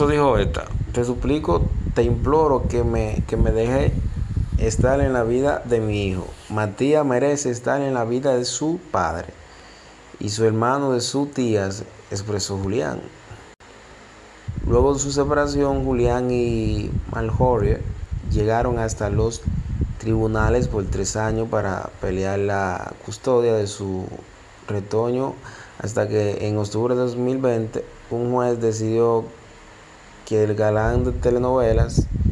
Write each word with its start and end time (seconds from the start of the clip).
Eso 0.00 0.08
dijo 0.08 0.38
esta. 0.38 0.64
Te 0.94 1.04
suplico, 1.04 1.66
te 1.94 2.04
imploro 2.04 2.68
que 2.68 2.84
me, 2.84 3.22
que 3.26 3.36
me 3.36 3.50
deje 3.50 3.92
estar 4.56 4.98
en 5.00 5.12
la 5.12 5.24
vida 5.24 5.62
de 5.66 5.80
mi 5.80 6.06
hijo. 6.06 6.26
Matías 6.48 7.04
merece 7.04 7.50
estar 7.50 7.82
en 7.82 7.92
la 7.92 8.04
vida 8.04 8.34
de 8.34 8.46
su 8.46 8.80
padre. 8.92 9.26
Y 10.18 10.30
su 10.30 10.46
hermano 10.46 10.92
de 10.92 11.02
su 11.02 11.26
tía, 11.26 11.68
expresó 12.10 12.56
Julián. 12.56 13.00
Luego 14.66 14.94
de 14.94 15.00
su 15.00 15.12
separación, 15.12 15.84
Julián 15.84 16.30
y 16.30 16.90
Malhorier 17.12 17.82
llegaron 18.30 18.78
hasta 18.78 19.10
los 19.10 19.42
tribunales 19.98 20.68
por 20.68 20.86
tres 20.86 21.16
años 21.16 21.48
para 21.50 21.90
pelear 22.00 22.38
la 22.38 22.94
custodia 23.04 23.52
de 23.52 23.66
su 23.66 24.06
retoño 24.66 25.34
hasta 25.78 26.08
que 26.08 26.46
en 26.46 26.56
octubre 26.56 26.94
de 26.94 27.00
2020 27.02 27.84
un 28.12 28.32
juez 28.32 28.60
decidió 28.60 29.26
que 30.30 30.44
el 30.44 30.54
galán 30.54 31.02
de 31.02 31.10
telenovelas 31.10 32.06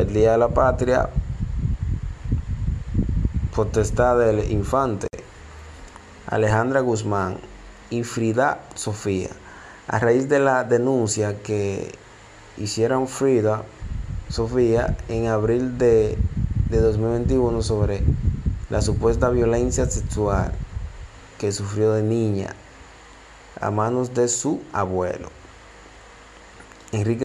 Perdía 0.00 0.38
la 0.38 0.48
patria, 0.48 1.10
potestad 3.54 4.18
del 4.18 4.50
infante, 4.50 5.08
Alejandra 6.26 6.80
Guzmán 6.80 7.36
y 7.90 8.02
Frida 8.02 8.60
Sofía, 8.74 9.28
a 9.88 9.98
raíz 9.98 10.26
de 10.30 10.38
la 10.38 10.64
denuncia 10.64 11.42
que 11.42 11.92
hicieron 12.56 13.08
Frida 13.08 13.64
Sofía 14.30 14.96
en 15.08 15.26
abril 15.26 15.76
de, 15.76 16.16
de 16.70 16.80
2021 16.80 17.60
sobre 17.60 18.02
la 18.70 18.80
supuesta 18.80 19.28
violencia 19.28 19.84
sexual 19.84 20.52
que 21.38 21.52
sufrió 21.52 21.92
de 21.92 22.02
niña 22.02 22.54
a 23.60 23.70
manos 23.70 24.14
de 24.14 24.28
su 24.28 24.62
abuelo. 24.72 25.28
Enrique 26.92 27.24